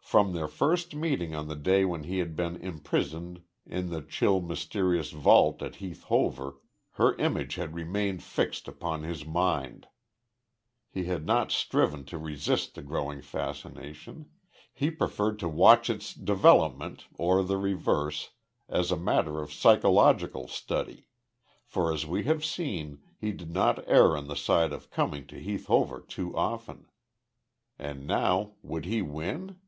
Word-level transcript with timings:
From 0.00 0.32
their 0.32 0.48
first 0.48 0.92
meeting 0.92 1.36
on 1.36 1.46
the 1.46 1.54
day 1.54 1.84
when 1.84 2.02
he 2.02 2.18
had 2.18 2.34
been 2.34 2.56
imprisoned 2.56 3.42
in 3.64 3.90
the 3.90 4.02
chill 4.02 4.40
mysterious 4.40 5.12
vault 5.12 5.62
at 5.62 5.76
Heath 5.76 6.02
Hover, 6.02 6.56
her 6.94 7.14
image 7.18 7.54
had 7.54 7.76
remained 7.76 8.20
fixed 8.20 8.66
upon 8.66 9.04
his 9.04 9.24
mind. 9.24 9.86
He 10.90 11.04
had 11.04 11.24
not 11.24 11.52
striven 11.52 12.04
to 12.06 12.18
resist 12.18 12.74
the 12.74 12.82
growing 12.82 13.22
fascination; 13.22 14.28
he 14.74 14.90
preferred 14.90 15.38
to 15.38 15.48
watch 15.48 15.88
its 15.88 16.12
development 16.12 17.04
or 17.14 17.44
the 17.44 17.56
reverse 17.56 18.30
as 18.68 18.90
a 18.90 18.96
matter 18.96 19.38
of 19.40 19.52
psychological 19.52 20.48
study; 20.48 21.06
for 21.68 21.92
as 21.92 22.04
we 22.04 22.24
have 22.24 22.44
seen, 22.44 22.98
he 23.16 23.30
did 23.30 23.52
not 23.52 23.88
err 23.88 24.16
on 24.16 24.26
the 24.26 24.34
side 24.34 24.72
of 24.72 24.90
coming 24.90 25.24
to 25.28 25.38
Heath 25.38 25.66
Hover 25.68 26.00
too 26.00 26.34
often. 26.36 26.90
And 27.78 28.08
now, 28.08 28.54
would 28.62 28.86
he 28.86 29.02
win? 29.02 29.60